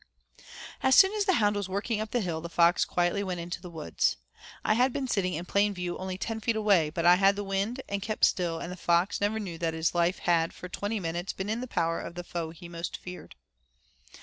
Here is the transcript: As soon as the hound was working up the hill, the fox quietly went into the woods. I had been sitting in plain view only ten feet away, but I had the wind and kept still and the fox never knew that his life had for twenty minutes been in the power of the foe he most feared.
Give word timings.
As 0.81 0.95
soon 0.95 1.13
as 1.13 1.25
the 1.25 1.33
hound 1.33 1.55
was 1.55 1.69
working 1.69 2.01
up 2.01 2.09
the 2.09 2.21
hill, 2.21 2.41
the 2.41 2.49
fox 2.49 2.85
quietly 2.85 3.23
went 3.23 3.39
into 3.39 3.61
the 3.61 3.69
woods. 3.69 4.17
I 4.65 4.73
had 4.73 4.91
been 4.91 5.07
sitting 5.07 5.35
in 5.35 5.45
plain 5.45 5.75
view 5.75 5.95
only 5.99 6.17
ten 6.17 6.39
feet 6.39 6.55
away, 6.55 6.89
but 6.89 7.05
I 7.05 7.17
had 7.17 7.35
the 7.35 7.43
wind 7.43 7.83
and 7.87 8.01
kept 8.01 8.25
still 8.25 8.57
and 8.57 8.71
the 8.71 8.75
fox 8.77 9.21
never 9.21 9.39
knew 9.39 9.59
that 9.59 9.75
his 9.75 9.93
life 9.93 10.17
had 10.17 10.53
for 10.53 10.67
twenty 10.67 10.99
minutes 10.99 11.33
been 11.33 11.49
in 11.51 11.61
the 11.61 11.67
power 11.67 12.01
of 12.01 12.15
the 12.15 12.23
foe 12.23 12.49
he 12.49 12.67
most 12.67 12.97
feared. 12.97 13.35